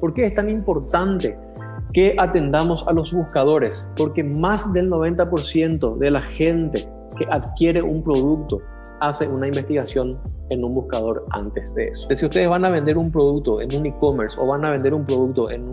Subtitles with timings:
[0.00, 1.38] ¿Por qué es tan importante
[1.92, 3.84] que atendamos a los buscadores?
[3.96, 6.88] Porque más del 90% de la gente
[7.18, 8.58] que adquiere un producto
[9.00, 10.18] hace una investigación
[10.48, 12.08] en un buscador antes de eso.
[12.14, 15.04] Si ustedes van a vender un producto en un e-commerce o van a vender un
[15.04, 15.68] producto en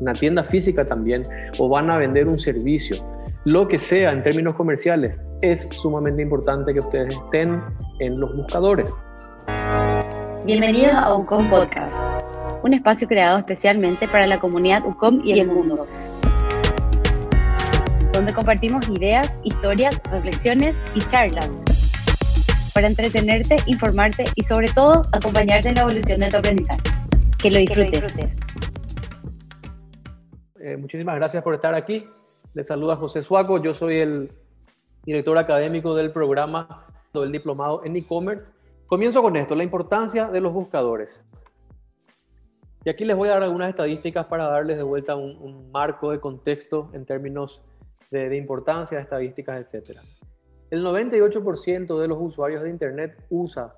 [0.00, 1.22] una tienda física también
[1.58, 2.96] o van a vender un servicio,
[3.44, 7.60] lo que sea en términos comerciales, es sumamente importante que ustedes estén
[7.98, 8.94] en los buscadores.
[10.44, 11.96] Bienvenidos a UCOM Podcast,
[12.66, 15.86] un espacio creado especialmente para la comunidad UCOM y el mundo,
[18.12, 21.48] donde compartimos ideas, historias, reflexiones y charlas
[22.74, 26.80] para entretenerte, informarte y sobre todo acompañarte en la evolución de tu aprendizaje.
[27.38, 28.14] Que lo disfrutes.
[30.58, 32.04] Eh, muchísimas gracias por estar aquí.
[32.52, 33.62] Les saluda José Suaco.
[33.62, 34.32] Yo soy el
[35.04, 38.50] director académico del programa del diplomado en e-commerce.
[38.86, 41.22] Comienzo con esto, la importancia de los buscadores.
[42.86, 46.20] Y aquí les voy a dar algunas estadísticas para darles de vuelta un, marco de
[46.20, 47.60] contexto en términos
[48.12, 49.98] de, importancia, estadísticas, etc.
[50.70, 53.74] El 98% de los usuarios de Internet usa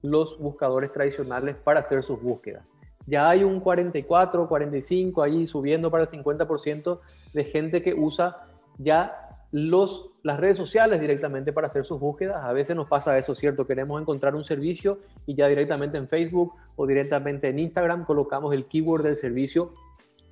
[0.00, 2.64] los buscadores tradicionales para hacer sus búsquedas.
[3.06, 7.00] Ya hay un 44, 45, ahí subiendo para el 50%
[7.34, 8.38] de gente que usa
[8.78, 9.23] ya
[9.54, 12.42] los, las redes sociales directamente para hacer sus búsquedas.
[12.42, 13.66] A veces nos pasa eso, ¿cierto?
[13.66, 18.66] Queremos encontrar un servicio y ya directamente en Facebook o directamente en Instagram colocamos el
[18.66, 19.72] keyword del servicio,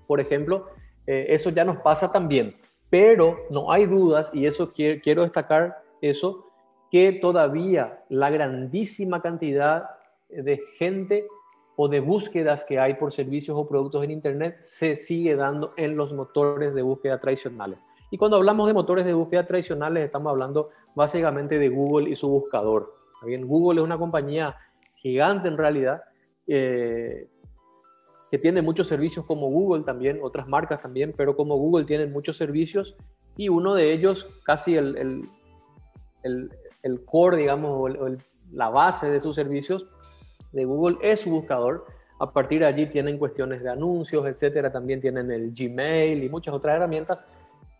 [0.06, 0.66] por ejemplo.
[1.06, 2.56] Eh, eso ya nos pasa también
[2.92, 6.44] pero no hay dudas, y eso quiero, destacar eso,
[6.90, 9.88] que todavía la grandísima cantidad
[10.28, 11.26] de gente
[11.74, 15.96] o de búsquedas que hay por servicios o productos en Internet se sigue dando en
[15.96, 17.78] los motores de búsqueda tradicionales.
[18.12, 22.28] Y cuando hablamos de motores de búsqueda tradicionales, estamos hablando básicamente de Google y su
[22.28, 22.94] buscador.
[23.24, 24.54] Bien, Google es una compañía
[24.96, 26.02] gigante en realidad,
[26.46, 27.30] eh,
[28.30, 32.36] que tiene muchos servicios como Google también, otras marcas también, pero como Google tienen muchos
[32.36, 32.94] servicios
[33.38, 35.26] y uno de ellos, casi el,
[36.22, 36.50] el,
[36.82, 38.08] el, core, digamos, o,
[38.52, 39.86] la base de sus servicios
[40.52, 41.86] de Google es su buscador.
[42.20, 44.70] A partir de allí tienen cuestiones de anuncios, etcétera.
[44.70, 47.24] También tienen el Gmail y muchas otras herramientas.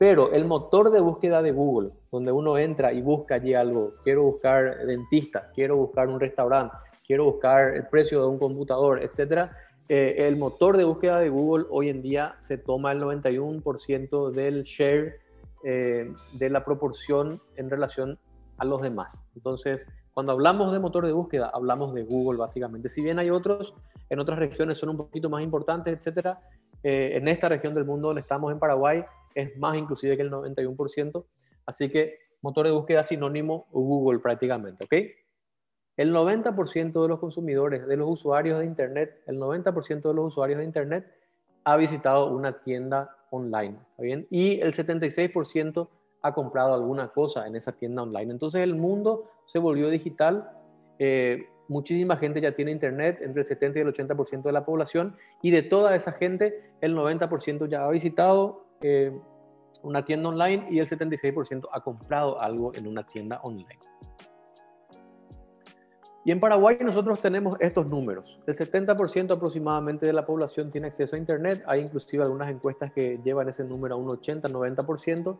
[0.02, 4.24] Pero el motor de búsqueda de Google, donde uno entra y busca allí algo, quiero
[4.24, 6.74] buscar dentista, quiero buscar un restaurante,
[7.06, 9.56] quiero buscar el precio de un computador, etcétera,
[9.88, 14.64] eh, el motor de búsqueda de Google hoy en día se toma el 91% del
[14.64, 15.20] share
[15.62, 18.18] eh, de la proporción en relación
[18.58, 19.24] a los demás.
[19.36, 22.88] Entonces, cuando hablamos de motor de búsqueda, hablamos de Google básicamente.
[22.88, 23.72] Si bien hay otros,
[24.10, 26.40] en otras regiones son un poquito más importantes, etcétera.
[26.82, 29.04] Eh, en esta región del mundo donde estamos en Paraguay
[29.34, 31.24] es más inclusive que el 91%.
[31.66, 34.94] Así que motor de búsqueda sinónimo Google prácticamente, ¿ok?
[35.96, 40.58] El 90% de los consumidores, de los usuarios de Internet, el 90% de los usuarios
[40.58, 41.06] de Internet
[41.64, 44.26] ha visitado una tienda online, bien?
[44.30, 45.88] Y el 76%
[46.22, 48.32] ha comprado alguna cosa en esa tienda online.
[48.32, 50.50] Entonces el mundo se volvió digital.
[50.98, 55.16] Eh, muchísima gente ya tiene Internet, entre el 70 y el 80% de la población,
[55.42, 59.12] y de toda esa gente, el 90% ya ha visitado eh,
[59.82, 63.78] una tienda online y el 76% ha comprado algo en una tienda online.
[66.24, 68.38] Y en Paraguay nosotros tenemos estos números.
[68.46, 71.64] El 70% aproximadamente de la población tiene acceso a Internet.
[71.66, 75.36] Hay inclusive algunas encuestas que llevan ese número a un 80-90%.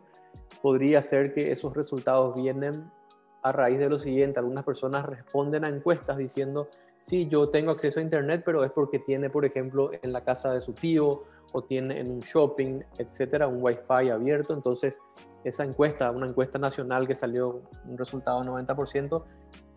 [0.61, 2.91] Podría ser que esos resultados vienen
[3.43, 4.39] a raíz de lo siguiente.
[4.39, 6.67] Algunas personas responden a encuestas diciendo,
[7.03, 10.53] sí, yo tengo acceso a Internet, pero es porque tiene, por ejemplo, en la casa
[10.53, 14.53] de su tío o tiene en un shopping, etcétera, un Wi-Fi abierto.
[14.53, 14.99] Entonces,
[15.43, 19.23] esa encuesta, una encuesta nacional que salió un resultado de 90%,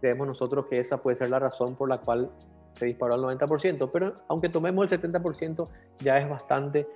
[0.01, 2.31] creemos nosotros que esa puede ser la razón por la cual
[2.73, 5.69] se disparó al 90%, pero aunque tomemos el 70%
[6.01, 6.87] ya es bastante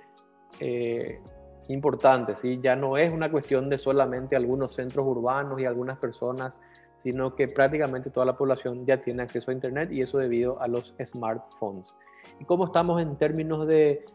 [0.59, 1.19] eh,
[1.67, 2.59] importante, ¿sí?
[2.61, 6.59] ya no es una cuestión de solamente algunos centros urbanos y algunas personas,
[6.97, 10.67] sino que prácticamente toda la población ya tiene acceso a Internet y eso debido a
[10.67, 11.95] los smartphones.
[12.39, 14.05] ¿Y cómo estamos en términos de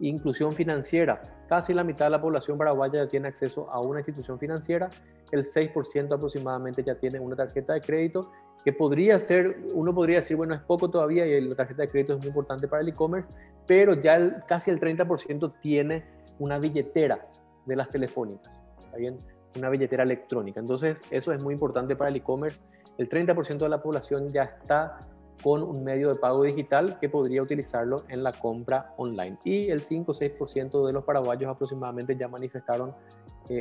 [0.00, 1.20] inclusión financiera?
[1.48, 4.90] Casi la mitad de la población paraguaya ya tiene acceso a una institución financiera
[5.30, 8.30] el 6% aproximadamente ya tiene una tarjeta de crédito,
[8.64, 12.14] que podría ser, uno podría decir, bueno, es poco todavía y la tarjeta de crédito
[12.14, 13.28] es muy importante para el e-commerce,
[13.66, 16.04] pero ya casi el 30% tiene
[16.38, 17.26] una billetera
[17.66, 18.52] de las telefónicas,
[18.92, 19.18] ¿está?
[19.56, 20.60] Una billetera electrónica.
[20.60, 22.60] Entonces, eso es muy importante para el e-commerce.
[22.96, 25.06] El 30% de la población ya está
[25.42, 29.38] con un medio de pago digital que podría utilizarlo en la compra online.
[29.44, 32.94] Y el 5 o 6% de los paraguayos aproximadamente ya manifestaron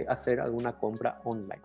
[0.08, 1.62] hacer alguna compra online.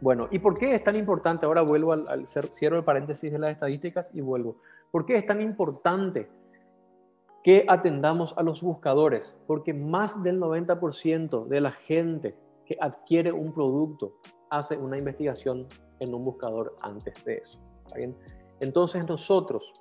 [0.00, 1.46] Bueno, ¿y por qué es tan importante?
[1.46, 4.56] Ahora vuelvo al, al cierro el paréntesis de las estadísticas y vuelvo.
[4.90, 6.28] ¿Por qué es tan importante
[7.42, 13.52] que atendamos a los buscadores, porque más del 90% de la gente que adquiere un
[13.52, 14.14] producto
[14.50, 15.66] hace una investigación
[15.98, 17.58] en un buscador antes de eso.
[17.96, 18.16] bien?
[18.62, 19.72] Entonces nosotros,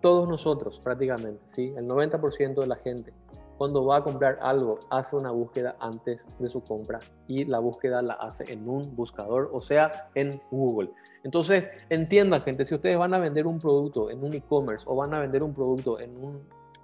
[0.00, 1.74] todos nosotros prácticamente, ¿sí?
[1.76, 3.12] el 90% de la gente,
[3.58, 8.00] cuando va a comprar algo, hace una búsqueda antes de su compra y la búsqueda
[8.00, 10.90] la hace en un buscador, o sea, en Google.
[11.24, 15.12] Entonces, entiendan, gente, si ustedes van a vender un producto en un e-commerce o van
[15.14, 16.16] a vender un producto en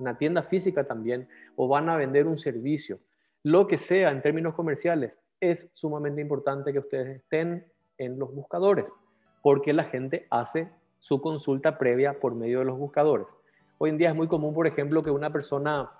[0.00, 2.98] una tienda física también o van a vender un servicio,
[3.44, 7.64] lo que sea en términos comerciales, es sumamente importante que ustedes estén
[7.96, 8.92] en los buscadores,
[9.40, 13.26] porque la gente hace su consulta previa por medio de los buscadores.
[13.78, 15.90] Hoy en día es muy común, por ejemplo, que una persona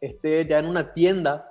[0.00, 1.50] esté ya en una tienda,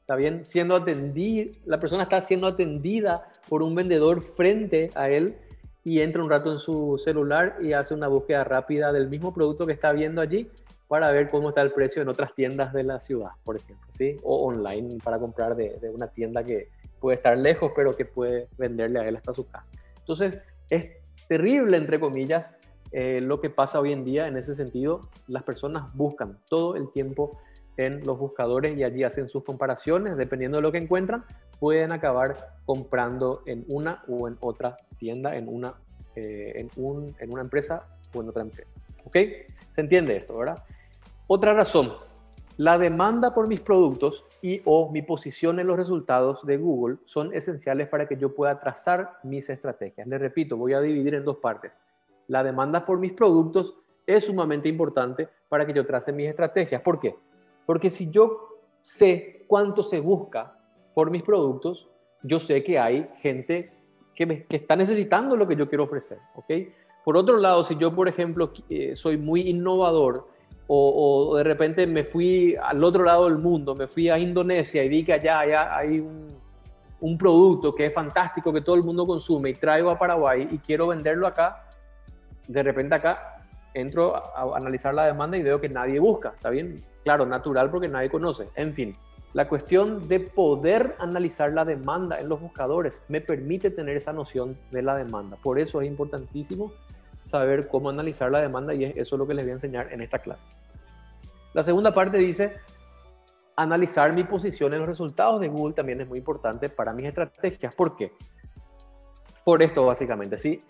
[0.00, 5.36] está bien, siendo atendida, la persona está siendo atendida por un vendedor frente a él
[5.84, 9.66] y entra un rato en su celular y hace una búsqueda rápida del mismo producto
[9.66, 10.50] que está viendo allí
[10.88, 14.16] para ver cómo está el precio en otras tiendas de la ciudad, por ejemplo, ¿sí?
[14.22, 16.68] O online para comprar de, de una tienda que
[16.98, 19.70] puede estar lejos, pero que puede venderle a él hasta su casa.
[19.98, 20.40] Entonces,
[20.70, 20.88] es
[21.28, 22.50] terrible, entre comillas,
[22.90, 25.08] eh, lo que pasa hoy en día en ese sentido.
[25.26, 27.38] Las personas buscan todo el tiempo
[27.76, 31.24] en los buscadores y allí hacen sus comparaciones, dependiendo de lo que encuentran,
[31.60, 35.74] pueden acabar comprando en una o en otra tienda, en una,
[36.16, 38.78] eh, en, un, en una empresa o en otra empresa.
[39.04, 39.16] ¿Ok?
[39.72, 40.62] ¿Se entiende esto, verdad?
[41.28, 41.92] Otra razón,
[42.58, 47.32] la demanda por mis productos y o mi posición en los resultados de Google son
[47.32, 50.08] esenciales para que yo pueda trazar mis estrategias.
[50.08, 51.70] Les repito, voy a dividir en dos partes.
[52.26, 56.82] La demanda por mis productos es sumamente importante para que yo trace mis estrategias.
[56.82, 57.14] ¿Por qué?
[57.64, 60.58] Porque si yo sé cuánto se busca
[60.94, 61.88] por mis productos,
[62.24, 63.72] yo sé que hay gente
[64.16, 66.18] que, está necesitando lo que yo quiero ofrecer.
[66.34, 66.50] ¿ok?
[67.04, 70.26] Por otro lado, si yo, por ejemplo, eh, soy muy innovador,
[70.70, 74.88] o, de repente me fui al otro lado del mundo, me fui a Indonesia y
[74.88, 79.54] vi que allá, hay un, producto que es fantástico, que todo el mundo consume y
[79.54, 81.64] traigo a Paraguay y quiero venderlo acá,
[82.46, 86.84] de repente acá entro a, analizar la demanda y veo que nadie busca, ¿está bien?
[87.02, 88.94] Claro, natural porque nadie conoce, en fin.
[89.32, 94.58] La cuestión de poder analizar la demanda en los buscadores me permite tener esa noción
[94.70, 95.36] de la demanda.
[95.42, 96.72] Por eso es importantísimo
[97.28, 100.00] saber cómo analizar la demanda y eso es lo que les voy a enseñar en
[100.00, 100.46] esta clase.
[101.52, 102.54] La segunda parte dice,
[103.54, 107.74] analizar mi posición en los resultados de Google también es muy importante para mis estrategias.
[107.74, 108.12] ¿Por qué?
[109.44, 110.60] Por esto básicamente, ¿sí?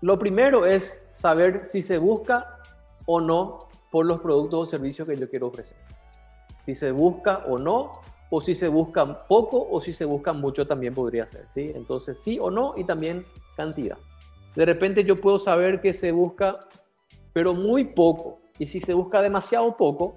[0.00, 2.58] Lo primero es saber si se busca
[3.06, 5.78] o no por los productos o servicios que yo quiero ofrecer.
[6.58, 8.00] Si se busca o no,
[8.30, 11.70] o si se busca poco o si se busca mucho también podría ser, ¿sí?
[11.72, 13.24] Entonces, sí o no y también
[13.56, 13.98] cantidad.
[14.54, 16.60] De repente yo puedo saber que se busca,
[17.32, 18.40] pero muy poco.
[18.58, 20.14] Y si se busca demasiado poco,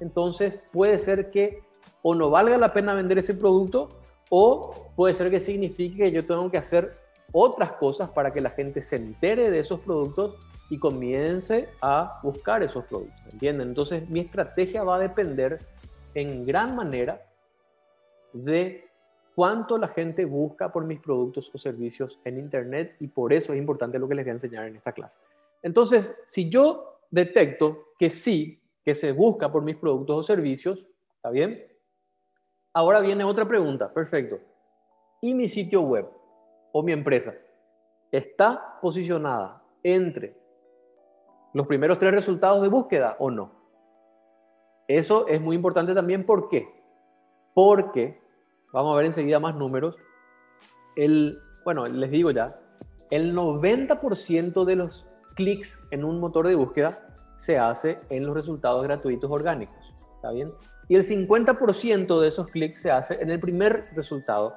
[0.00, 1.62] entonces puede ser que
[2.02, 3.88] o no valga la pena vender ese producto
[4.30, 6.90] o puede ser que signifique que yo tengo que hacer
[7.32, 10.36] otras cosas para que la gente se entere de esos productos
[10.70, 13.20] y comience a buscar esos productos.
[13.32, 13.68] ¿Entienden?
[13.68, 15.58] Entonces mi estrategia va a depender
[16.14, 17.22] en gran manera
[18.32, 18.87] de
[19.38, 23.58] cuánto la gente busca por mis productos o servicios en Internet y por eso es
[23.60, 25.20] importante lo que les voy a enseñar en esta clase.
[25.62, 31.30] Entonces, si yo detecto que sí, que se busca por mis productos o servicios, ¿está
[31.30, 31.64] bien?
[32.72, 34.40] Ahora viene otra pregunta, perfecto.
[35.20, 36.08] ¿Y mi sitio web
[36.72, 37.32] o mi empresa
[38.10, 40.36] está posicionada entre
[41.54, 43.52] los primeros tres resultados de búsqueda o no?
[44.88, 46.68] Eso es muy importante también, ¿por qué?
[47.54, 48.26] Porque
[48.72, 49.96] Vamos a ver enseguida más números.
[50.96, 52.58] El, bueno, les digo ya,
[53.10, 57.06] el 90% de los clics en un motor de búsqueda
[57.36, 59.94] se hace en los resultados gratuitos orgánicos.
[60.16, 60.52] ¿Está bien?
[60.88, 64.56] Y el 50% de esos clics se hace en el primer resultado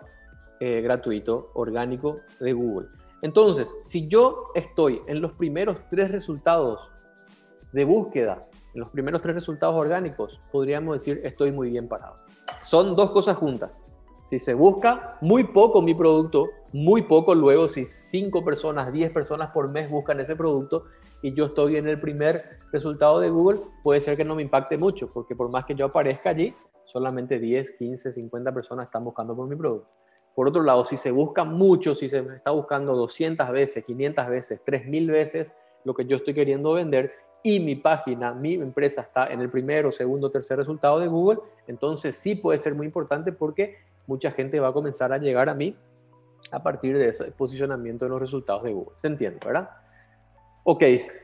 [0.59, 2.87] eh, gratuito orgánico de Google.
[3.21, 6.89] Entonces, si yo estoy en los primeros tres resultados
[7.71, 12.17] de búsqueda, en los primeros tres resultados orgánicos, podríamos decir estoy muy bien parado.
[12.61, 13.77] Son dos cosas juntas.
[14.31, 19.51] Si se busca muy poco mi producto, muy poco luego, si 5 personas, 10 personas
[19.51, 20.85] por mes buscan ese producto
[21.21, 24.77] y yo estoy en el primer resultado de Google, puede ser que no me impacte
[24.77, 29.35] mucho, porque por más que yo aparezca allí, solamente 10, 15, 50 personas están buscando
[29.35, 29.89] por mi producto.
[30.33, 34.61] Por otro lado, si se busca mucho, si se está buscando 200 veces, 500 veces,
[34.63, 35.51] 3000 veces
[35.83, 37.11] lo que yo estoy queriendo vender
[37.43, 42.15] y mi página, mi empresa está en el primero, segundo, tercer resultado de Google, entonces
[42.15, 45.77] sí puede ser muy importante porque mucha gente va a comenzar a llegar a mí
[46.51, 48.93] a partir de ese posicionamiento de los resultados de Google.
[48.97, 49.69] ¿Se entiende, verdad?
[50.63, 50.83] Ok,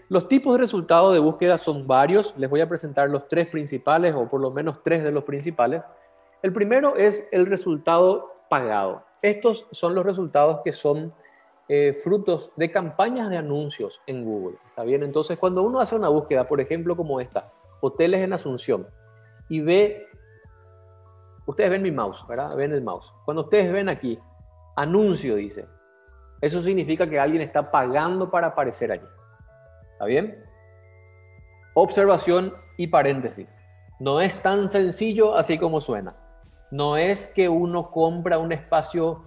[0.09, 2.35] los tipos de resultados de búsqueda son varios.
[2.37, 5.81] Les voy a presentar los tres principales o por lo menos tres de los principales.
[6.41, 9.03] El primero es el resultado pagado.
[9.21, 11.13] Estos son los resultados que son
[11.69, 14.57] eh, frutos de campañas de anuncios en Google.
[14.69, 15.03] ¿Está bien?
[15.03, 18.87] Entonces, cuando uno hace una búsqueda, por ejemplo, como esta, hoteles en Asunción,
[19.49, 20.07] y ve,
[21.47, 22.55] ustedes ven mi mouse, ¿verdad?
[22.55, 23.11] Ven el mouse.
[23.25, 24.19] Cuando ustedes ven aquí,
[24.75, 25.65] anuncio dice,
[26.41, 29.07] eso significa que alguien está pagando para aparecer allí.
[29.93, 30.43] ¿Está bien?
[31.73, 33.49] Observación y paréntesis.
[33.99, 36.15] No es tan sencillo así como suena.
[36.69, 39.23] No es que uno compra un espacio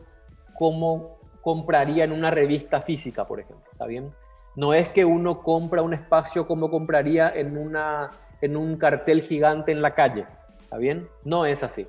[0.56, 3.66] como compraría en una revista física, por ejemplo.
[3.72, 4.12] ¿Está bien?
[4.54, 8.10] No es que uno compra un espacio como compraría en, una,
[8.40, 10.26] en un cartel gigante en la calle.
[10.60, 11.08] ¿Está bien?
[11.24, 11.86] No es así.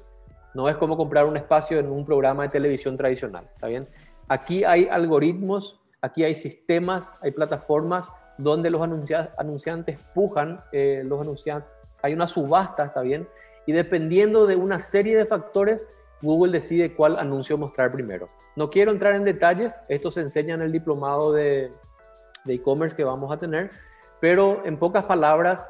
[0.53, 3.47] No es como comprar un espacio en un programa de televisión tradicional.
[3.53, 3.87] ¿Está bien?
[4.27, 11.69] Aquí hay algoritmos, aquí hay sistemas, hay plataformas donde los anunciantes pujan, eh, los anunciantes,
[12.01, 13.27] hay una subasta, ¿está bien?
[13.65, 15.87] Y dependiendo de una serie de factores,
[16.21, 18.29] Google decide cuál anuncio mostrar primero.
[18.55, 21.71] No quiero entrar en detalles, esto se enseña en el diplomado de
[22.47, 23.69] e-commerce que vamos a tener,
[24.19, 25.69] pero en pocas palabras,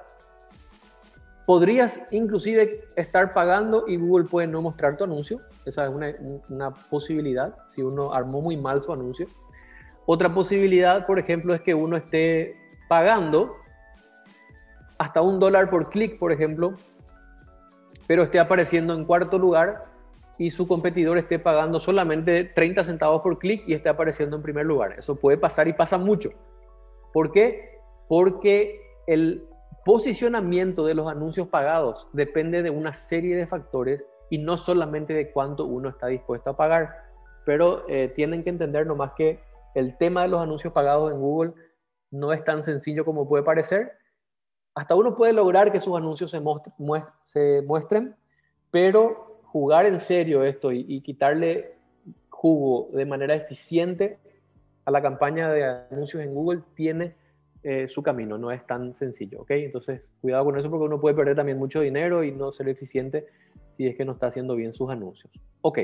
[1.46, 5.42] podrías inclusive estar pagando y Google puede no mostrar tu anuncio.
[5.66, 6.14] Esa es una,
[6.50, 9.28] una posibilidad si uno armó muy mal su anuncio.
[10.06, 12.56] Otra posibilidad, por ejemplo, es que uno esté
[12.88, 13.56] pagando
[14.98, 16.76] hasta un dólar por clic, por ejemplo,
[18.08, 19.84] pero esté apareciendo en cuarto lugar
[20.38, 24.66] y su competidor esté pagando solamente 30 centavos por clic y esté apareciendo en primer
[24.66, 24.96] lugar.
[24.98, 26.32] Eso puede pasar y pasa mucho.
[27.14, 27.80] ¿Por qué?
[28.08, 29.48] Porque el
[29.84, 35.32] posicionamiento de los anuncios pagados depende de una serie de factores y no solamente de
[35.32, 36.96] cuánto uno está dispuesto a pagar.
[37.46, 39.40] Pero eh, tienen que entender nomás que
[39.76, 41.54] el tema de los anuncios pagados en Google
[42.12, 43.94] no es tan sencillo como puede parecer.
[44.76, 48.16] Hasta uno puede lograr que sus anuncios se, muestren,
[48.70, 51.76] pero jugar en serio esto y, quitarle
[52.30, 54.18] jugo de manera eficiente
[54.86, 57.16] a la campaña de anuncios en Google tiene
[57.64, 59.52] eh, su camino, no es tan sencillo, ¿ok?
[59.52, 63.28] Entonces, cuidado con eso porque uno puede perder también mucho dinero y no ser eficiente
[63.78, 65.32] si es que no está haciendo bien sus anuncios.
[65.62, 65.80] Ok,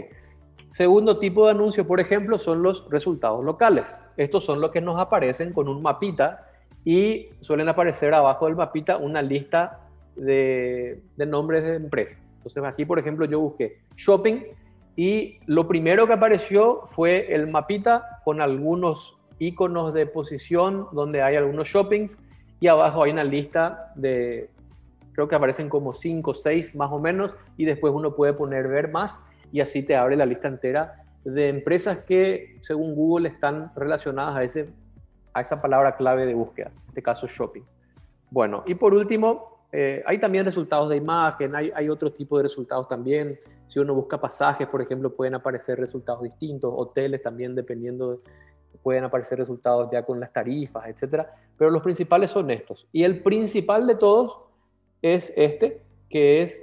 [0.72, 3.98] Segundo tipo de anuncio, por ejemplo, son los resultados locales.
[4.18, 6.46] Estos son los que nos aparecen con un mapita
[6.84, 9.80] y suelen aparecer abajo del mapita una lista
[10.16, 12.18] de, nombres de empresas.
[12.38, 14.42] Entonces aquí, por ejemplo, yo busqué shopping
[14.96, 21.36] y lo primero que apareció fue el mapita con algunos iconos de posición donde hay
[21.36, 22.18] algunos shoppings
[22.60, 24.50] y abajo hay una lista de,
[25.14, 28.68] creo que aparecen como 5 o 6 más o menos y después uno puede poner
[28.68, 33.72] ver más y así te abre la lista entera de empresas que, según Google, están
[33.76, 34.70] relacionadas a, ese,
[35.34, 37.64] a esa palabra clave de búsqueda, en este caso shopping.
[38.30, 42.44] Bueno, y por último, eh, hay también resultados de imagen, hay, hay otro tipo de
[42.44, 43.38] resultados también.
[43.68, 48.22] Si uno busca pasajes, por ejemplo, pueden aparecer resultados distintos, hoteles también, dependiendo,
[48.88, 51.30] pueden aparecer resultados ya con las tarifas, etcétera.
[51.58, 52.88] Pero los principales son estos.
[52.94, 54.40] Y el principal de todos
[55.02, 56.62] es este, que es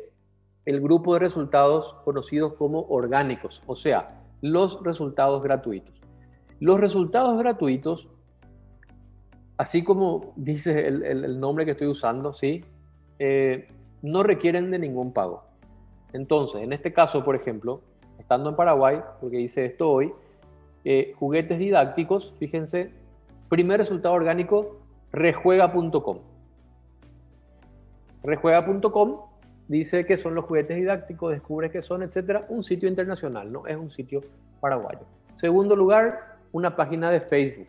[0.65, 6.01] el grupo de resultados conocidos como orgánicos, o sea, los resultados gratuitos.
[6.61, 8.09] Los resultados gratuitos,
[9.59, 12.65] así como dice el, nombre que estoy usando, ¿sí?
[13.19, 13.69] Eh,
[14.01, 15.45] no requieren de ningún pago.
[16.15, 17.83] Entonces, en este caso, por ejemplo,
[18.19, 20.11] estando en Paraguay, porque hice esto hoy,
[20.85, 22.91] eh, juguetes didácticos, fíjense,
[23.49, 24.81] primer resultado orgánico,
[25.13, 26.19] rejuega.com.
[28.23, 29.21] Rejuega.com
[29.69, 33.77] dice que son los juguetes didácticos, descubre que son, etcétera, un sitio internacional, no es
[33.77, 34.23] un sitio
[34.61, 35.01] paraguayo.
[35.37, 37.67] Segundo lugar, una página de Facebook.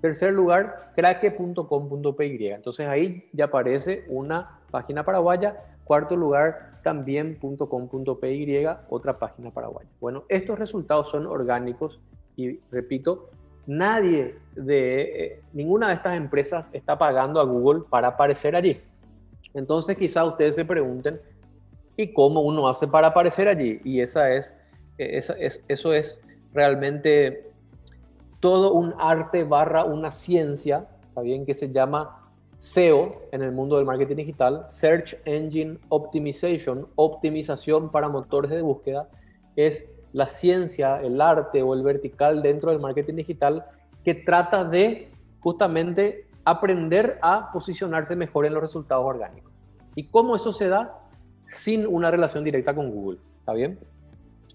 [0.00, 2.46] Tercer lugar, craque.com.py.
[2.48, 5.64] Entonces ahí ya aparece una página paraguaya.
[5.84, 9.88] Cuarto lugar, también .com.py, otra página paraguaya.
[10.00, 12.00] Bueno, estos resultados son orgánicos
[12.46, 13.30] y repito,
[13.66, 18.80] nadie de eh, ninguna de estas empresas está pagando a Google para aparecer allí.
[19.54, 21.20] Entonces quizá ustedes se pregunten,
[21.96, 23.80] ¿y cómo uno hace para aparecer allí?
[23.84, 24.54] Y esa es,
[24.98, 26.20] esa es, eso es
[26.52, 27.50] realmente
[28.40, 31.44] todo un arte barra una ciencia, ¿está bien?
[31.44, 32.20] Que se llama
[32.58, 39.08] SEO en el mundo del marketing digital, Search Engine Optimization, optimización para motores de búsqueda,
[39.56, 43.66] es la ciencia, el arte o el vertical dentro del marketing digital
[44.04, 49.52] que trata de justamente aprender a posicionarse mejor en los resultados orgánicos.
[49.94, 50.98] ¿Y cómo eso se da?
[51.48, 53.18] Sin una relación directa con Google.
[53.40, 53.78] ¿Está bien?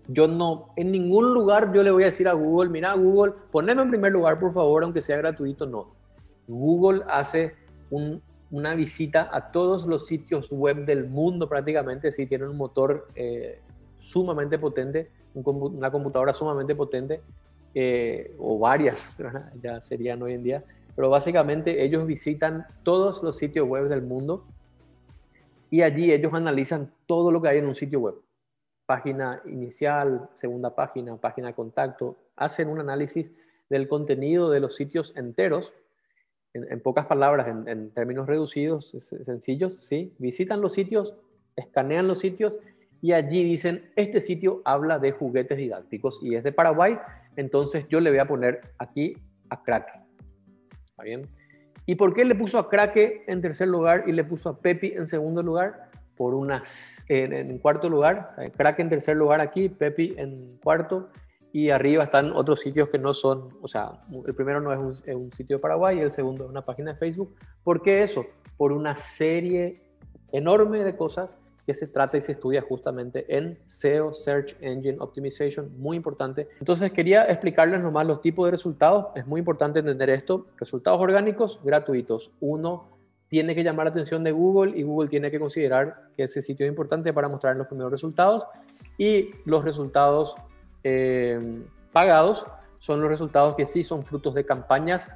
[0.07, 3.81] Yo no, en ningún lugar yo le voy a decir a Google, mira Google, poneme
[3.81, 5.95] en primer lugar por favor, aunque sea gratuito, no.
[6.47, 7.55] Google hace
[8.51, 13.61] una visita a todos los sitios web del mundo prácticamente, si tienen un motor eh,
[13.99, 17.21] sumamente potente, una computadora sumamente potente,
[17.73, 19.09] eh, o varias,
[19.61, 20.63] ya serían hoy en día,
[20.95, 24.45] pero básicamente ellos visitan todos los sitios web del mundo
[25.69, 28.15] y allí ellos analizan todo lo que hay en un sitio web.
[28.85, 33.29] Página inicial, segunda página, página de contacto, hacen un análisis
[33.69, 35.73] del contenido de los sitios enteros,
[36.53, 38.91] en, pocas palabras, en, en, términos reducidos,
[39.25, 40.13] sencillos, ¿sí?
[40.19, 41.13] Visitan los sitios,
[41.57, 42.57] escanean los sitios
[43.05, 46.97] y allí dicen, este sitio habla de juguetes didácticos y es de Paraguay,
[47.35, 49.15] entonces yo le voy a poner aquí
[49.51, 49.85] a Crack.
[50.87, 51.29] ¿Está bien?
[51.85, 54.93] ¿Y por qué le puso a Craque en tercer lugar y le puso a Pepi
[54.95, 55.91] en segundo lugar?
[56.17, 61.11] Por unas, en, cuarto lugar, Craque en tercer lugar aquí, Pepi en cuarto,
[61.53, 63.91] y arriba están otros sitios que no son, o sea,
[64.27, 67.35] el primero no es un, sitio de Paraguay el segundo es una página de Facebook.
[67.63, 68.25] ¿Por qué eso?
[68.57, 69.83] Por una serie
[70.31, 71.29] enorme de cosas
[71.65, 76.47] que se trata y se estudia justamente en SEO, Search Engine Optimization, muy importante.
[76.59, 80.43] Entonces quería explicarles nomás los tipos de resultados, es muy importante entender esto.
[80.57, 82.31] Resultados orgánicos gratuitos.
[82.39, 82.89] Uno
[83.27, 86.65] tiene que llamar la atención de Google y Google tiene que considerar que ese sitio
[86.65, 88.43] es importante para mostrar los primeros resultados.
[88.97, 90.35] Y los resultados
[90.83, 92.45] eh, pagados
[92.77, 95.09] son los resultados que sí son frutos de campañas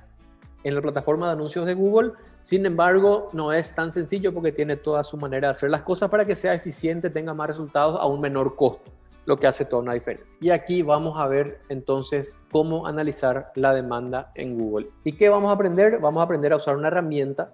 [0.63, 2.11] en la plataforma de anuncios de Google.
[2.41, 6.09] Sin embargo, no es tan sencillo porque tiene toda su manera de hacer las cosas
[6.09, 8.91] para que sea eficiente, tenga más resultados a un menor costo,
[9.25, 10.37] lo que hace toda una diferencia.
[10.41, 14.89] Y aquí vamos a ver entonces cómo analizar la demanda en Google.
[15.03, 15.99] ¿Y qué vamos a aprender?
[15.99, 17.53] Vamos a aprender a usar una herramienta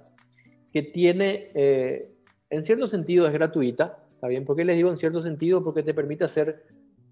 [0.71, 2.11] que tiene, eh,
[2.49, 3.97] en cierto sentido, es gratuita.
[4.13, 4.45] ¿Está bien?
[4.45, 5.63] ¿Por qué les digo en cierto sentido?
[5.63, 6.63] Porque te permite hacer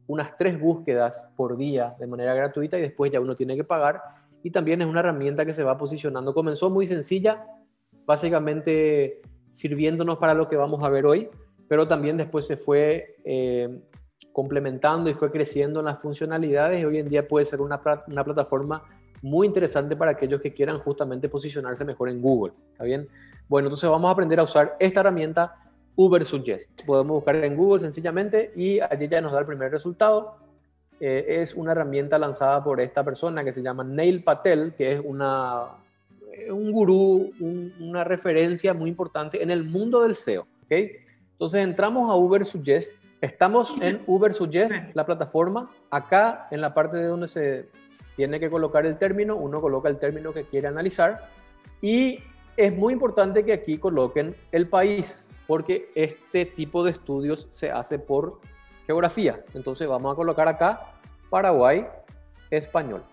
[0.08, 4.02] unas tres búsquedas por día de manera gratuita y después ya uno tiene que pagar
[4.44, 6.34] y también es una herramienta que se va posicionando.
[6.34, 7.48] Comenzó muy sencilla,
[8.06, 11.30] básicamente sirviéndonos para lo que vamos a ver hoy,
[11.70, 13.82] pero también después se fue eh,
[14.34, 18.24] complementando y fue creciendo en las funcionalidades y hoy en día puede ser una, una
[18.24, 18.84] plataforma
[19.22, 22.54] muy interesante para aquellos que quieran justamente posicionarse mejor en Google.
[22.74, 23.08] ¿Está bien?
[23.48, 25.56] Bueno, entonces vamos a aprender a usar esta herramienta
[25.96, 26.84] Uber Suggest.
[26.86, 30.43] Podemos buscar en Google sencillamente y allí ya nos da el primer resultado.
[31.00, 35.02] Eh, es una herramienta lanzada por esta persona que se llama Neil Patel, que es
[35.04, 35.66] una,
[36.32, 37.32] eh, un gurú,
[37.80, 40.48] una referencia muy importante en el mundo del SEO.
[40.66, 40.98] ¿okay?
[41.34, 42.94] Entonces entramos a Uber Suggest.
[43.22, 45.70] Estamos en Uber Suggest, la plataforma.
[45.90, 47.66] Acá en la parte de donde se
[48.16, 51.30] tiene que colocar el término, uno coloca el término que quiere analizar.
[51.82, 52.20] Y
[52.56, 58.00] es muy importante que aquí coloquen el país, porque este tipo de estudios se hace
[58.00, 58.40] por
[58.86, 59.44] geografía.
[59.54, 60.94] Entonces vamos a colocar acá
[61.30, 61.86] Paraguay
[62.50, 63.04] español.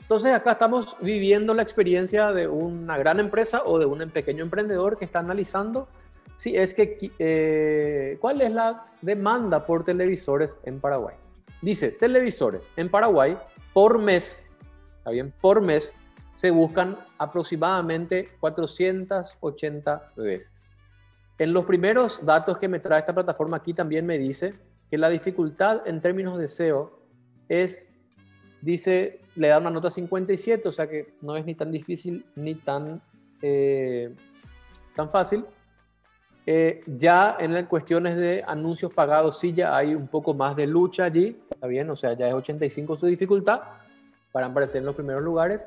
[0.00, 4.96] Entonces acá estamos viviendo la experiencia de una gran empresa o de un pequeño emprendedor
[4.96, 5.88] que está analizando
[6.36, 11.16] si es que eh, cuál es la demanda por televisores en Paraguay.
[11.60, 13.36] Dice televisores en Paraguay
[13.72, 14.42] por mes,
[14.98, 15.94] está bien, por mes
[16.36, 20.70] se buscan aproximadamente 480 veces.
[21.36, 24.54] En los primeros datos que me trae esta plataforma aquí también me dice
[24.90, 26.98] que la dificultad en términos de SEO
[27.48, 27.88] es,
[28.62, 32.54] dice, le da una nota 57, o sea que no es ni tan difícil ni
[32.54, 33.00] tan,
[33.42, 34.14] eh,
[34.96, 35.44] tan fácil.
[36.46, 41.04] Eh, ya en cuestiones de anuncios pagados, sí ya hay un poco más de lucha
[41.04, 43.60] allí, está bien, o sea, ya es 85 su dificultad
[44.32, 45.66] para aparecer en los primeros lugares.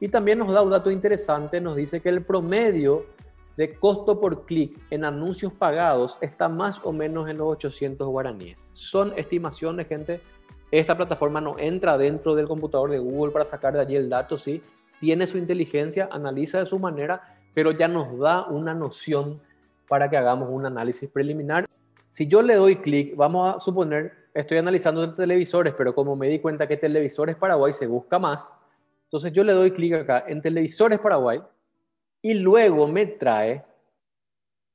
[0.00, 3.06] Y también nos da un dato interesante, nos dice que el promedio
[3.56, 8.68] de costo por clic en anuncios pagados está más o menos en los 800 guaraníes.
[8.72, 10.20] Son estimaciones, gente,
[10.70, 14.38] esta plataforma no entra dentro del computador de Google para sacar de allí el dato,
[14.38, 14.62] sí.
[15.00, 19.40] Tiene su inteligencia, analiza de su manera, pero ya nos da una noción
[19.86, 21.68] para que hagamos un análisis preliminar.
[22.08, 26.38] Si yo le doy clic, vamos a suponer, estoy analizando televisores, pero como me di
[26.38, 28.54] cuenta que televisores Paraguay se busca más,
[29.04, 31.42] entonces yo le doy clic acá en televisores Paraguay
[32.22, 33.64] y luego me trae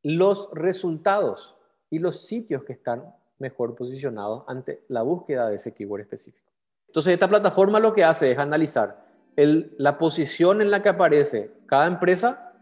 [0.03, 1.55] los resultados
[1.89, 3.03] y los sitios que están
[3.39, 6.51] mejor posicionados ante la búsqueda de ese keyword específico.
[6.88, 9.05] Entonces, esta plataforma lo que hace es analizar
[9.36, 12.53] la posición en la que aparece cada empresa,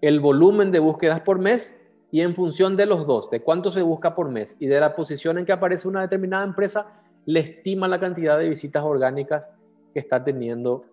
[0.00, 1.78] el volumen de búsquedas por mes
[2.10, 4.94] y en función de los dos, de cuánto se busca por mes y de la
[4.94, 6.86] posición en que aparece una determinada empresa,
[7.26, 9.50] le estima la cantidad de visitas orgánicas
[9.92, 10.84] que está teniendo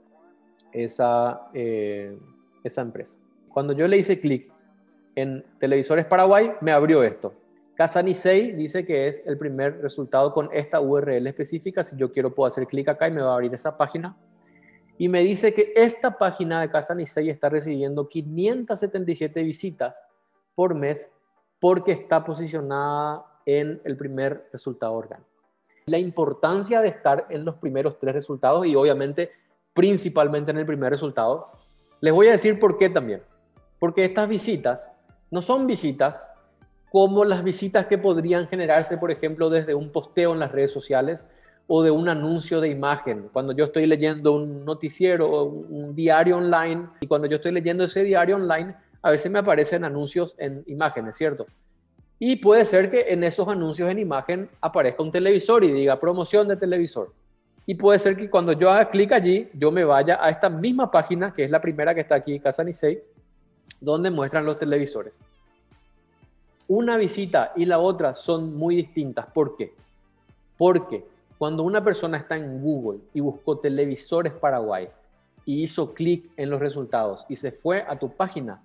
[0.73, 2.17] esa, eh,
[2.65, 3.15] esa empresa.
[3.49, 4.51] Cuando yo le hice clic
[5.15, 7.34] en Televisores Paraguay, me abrió esto.
[7.75, 11.84] Casanisei dice que es el primer resultado con esta URL específica.
[11.84, 14.15] Si yo quiero, puedo hacer clic acá y me va a abrir esa página.
[14.97, 19.93] y me dice que esta página de Casa Nisei está recibiendo 577 visitas
[20.56, 21.10] por mes
[21.60, 25.30] porque está posicionada en el primer resultado orgánico.
[25.88, 29.32] La importancia de estar en los primeros tres resultados y obviamente
[29.73, 31.51] principalmente en el primer resultado,
[32.01, 33.21] les voy a decir por qué también.
[33.79, 34.89] Porque estas visitas
[35.31, 36.25] no son visitas
[36.91, 41.25] como las visitas que podrían generarse, por ejemplo, desde un posteo en las redes sociales
[41.67, 43.29] o de un anuncio de imagen.
[43.34, 47.84] Cuando yo estoy leyendo un noticiero o un diario online y cuando yo estoy leyendo
[47.84, 51.45] ese diario online, a veces me aparecen anuncios en imágenes, ¿cierto?
[52.17, 56.47] Y puede ser que en esos anuncios en imagen aparezca un televisor y diga promoción
[56.47, 57.12] de televisor.
[57.65, 60.91] Y puede ser que cuando yo haga clic allí, yo me vaya a esta misma
[60.91, 63.01] página, que es la primera que está aquí, Casa Nisei,
[63.82, 65.13] donde muestran los televisores.
[66.67, 69.25] Una visita y la otra son muy distintas.
[69.28, 69.73] ¿Por qué?
[70.58, 71.06] Porque
[71.38, 74.88] cuando una persona está en Google y buscó televisores Paraguay
[75.43, 78.63] y hizo clic en los resultados y se fue a tu página,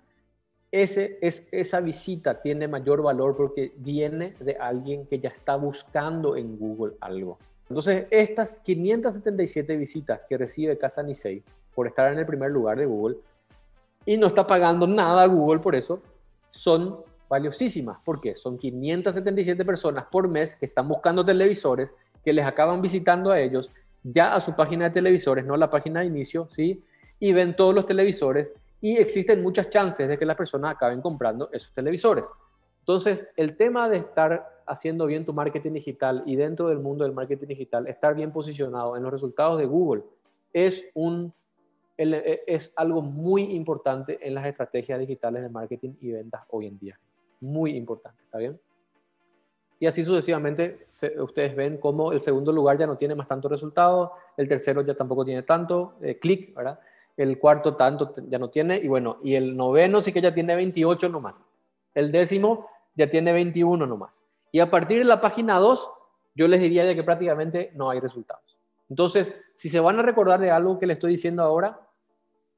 [0.71, 6.37] ese, es, esa visita tiene mayor valor porque viene de alguien que ya está buscando
[6.37, 7.39] en Google algo.
[7.71, 12.85] Entonces, estas 577 visitas que recibe Casa Nisei por estar en el primer lugar de
[12.85, 13.19] Google
[14.05, 16.03] y no está pagando nada a Google por eso,
[16.51, 17.99] son valiosísimas.
[18.05, 18.35] ¿Por qué?
[18.35, 23.71] Son 577 personas por mes que están buscando televisores, que les acaban visitando a ellos
[24.03, 26.83] ya a su página de televisores, no la página de inicio, ¿sí?
[27.21, 31.49] Y ven todos los televisores y existen muchas chances de que las personas acaben comprando
[31.53, 32.25] esos televisores.
[32.90, 37.12] Entonces, el tema de estar haciendo bien tu marketing digital y dentro del mundo del
[37.12, 40.03] marketing digital, estar bien posicionado en los resultados de Google
[40.53, 41.33] es, un,
[41.96, 46.98] es algo muy importante en las estrategias digitales de marketing y ventas hoy en día
[47.38, 48.61] muy importante, ¿está bien?
[49.79, 50.88] Y así sucesivamente,
[51.20, 54.96] ustedes ven cómo el segundo lugar ya no tiene más tanto resultado, el tercero ya
[54.96, 56.81] tampoco tiene tanto, eh, clic, ¿verdad?
[57.16, 60.57] El cuarto tanto ya no tiene, y bueno, y el noveno sí que ya tiene
[60.57, 61.37] 28 nomás.
[61.94, 64.22] El décimo ya tiene 21 nomás.
[64.53, 65.90] Y a partir de la página 2,
[66.35, 68.59] yo les diría ya que prácticamente no hay resultados.
[68.88, 71.79] Entonces, si se van a recordar de algo que les estoy diciendo ahora,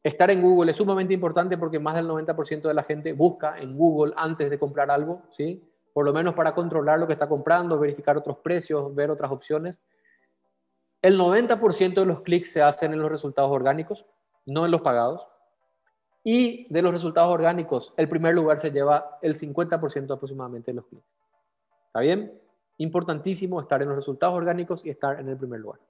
[0.02, 3.76] Estar en Google es sumamente importante porque más del 90% de la gente busca en
[3.76, 5.62] Google antes de comprar algo, ¿sí?
[5.92, 9.80] Por lo menos para controlar lo que está comprando, verificar otros precios, ver otras opciones.
[11.02, 14.04] El 90% de los clics se hacen en los resultados orgánicos,
[14.44, 15.24] no en los pagados.
[16.24, 20.86] Y de los resultados orgánicos, el primer lugar se lleva el 50% aproximadamente de los
[20.86, 21.06] clics.
[21.86, 22.40] ¿Está bien?
[22.78, 25.80] Importantísimo estar en los resultados orgánicos y estar en el primer lugar.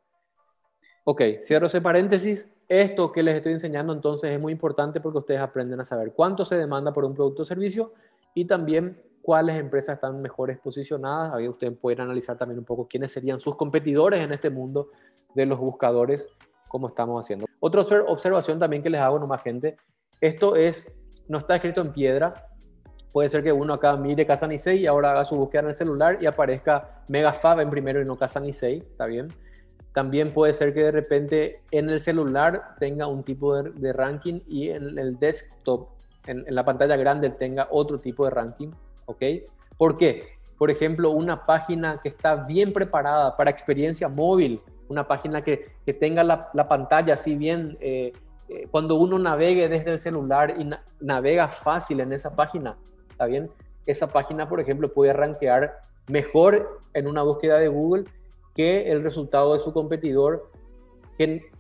[1.05, 2.49] Ok, cierro ese paréntesis.
[2.68, 6.45] Esto que les estoy enseñando entonces es muy importante porque ustedes aprenden a saber cuánto
[6.45, 7.92] se demanda por un producto o servicio
[8.35, 11.35] y también cuáles empresas están mejores posicionadas.
[11.35, 14.90] Ahí ustedes pueden analizar también un poco quiénes serían sus competidores en este mundo
[15.35, 16.27] de los buscadores,
[16.68, 17.47] como estamos haciendo.
[17.61, 19.77] Otra observación también que les hago nomás, gente.
[20.20, 20.92] Esto es,
[21.29, 22.35] no está escrito en piedra.
[23.12, 25.75] Puede ser que uno acá mire Casa Nisei y ahora haga su búsqueda en el
[25.75, 28.79] celular y aparezca Megafab en primero y no Casa Nisei.
[28.79, 29.29] ¿Está bien?
[29.92, 34.70] También puede ser que de repente en el celular tenga un tipo de, ranking y
[34.70, 35.90] en el desktop,
[36.27, 38.70] en, la pantalla grande, tenga otro tipo de ranking.
[39.05, 39.22] ¿Ok?
[39.77, 40.38] ¿Por qué?
[40.57, 46.25] Por ejemplo, una página que está bien preparada para experiencia móvil, una página que, tenga
[46.25, 48.12] la, pantalla así bien, eh,
[48.71, 50.69] cuando uno navegue desde el celular y
[51.01, 52.77] navega fácil en esa página,
[53.11, 53.51] ¿está bien?
[53.87, 58.05] Esa página, por ejemplo, puede rankear mejor en una búsqueda de Google
[58.55, 60.51] que el resultado de su competidor,
[61.19, 61.51] que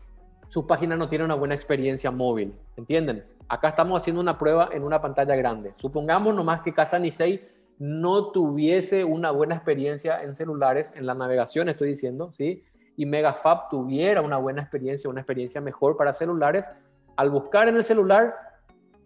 [0.48, 2.54] su página no tiene una buena experiencia móvil.
[2.76, 3.24] ¿Entienden?
[3.48, 5.72] Acá estamos haciendo una prueba en una pantalla grande.
[5.76, 11.68] Supongamos nomás que Casa Nisei no tuviese una buena experiencia en celulares, en la navegación
[11.68, 12.62] estoy diciendo, ¿sí?
[12.96, 16.66] Y Megafab tuviera una buena experiencia, una experiencia mejor para celulares,
[17.16, 18.34] al buscar en el celular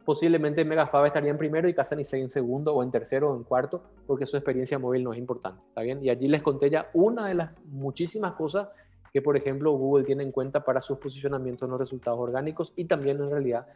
[0.07, 3.43] posiblemente Megafab estaría en primero y Casa Nisei en segundo o en tercero o en
[3.43, 6.03] cuarto, porque su experiencia móvil no es importante, ¿está bien?
[6.03, 8.69] Y allí les conté ya una de las muchísimas cosas
[9.13, 12.85] que, por ejemplo, Google tiene en cuenta para sus posicionamientos en los resultados orgánicos y
[12.85, 13.67] también en realidad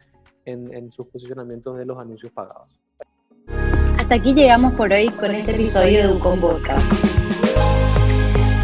[0.45, 2.69] en, sus posicionamientos de los anuncios pagados.
[3.99, 7.10] Hasta aquí llegamos por hoy con este episodio de Ucom Podcast.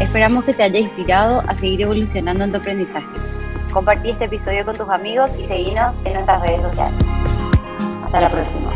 [0.00, 3.06] Esperamos que te haya inspirado a seguir evolucionando en tu aprendizaje.
[3.72, 6.94] Compartí este episodio con tus amigos y seguinos en nuestras redes sociales.
[8.04, 8.67] Hasta la próxima.